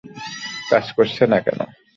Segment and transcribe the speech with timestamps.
[0.71, 1.59] কাজ করছে না কেন?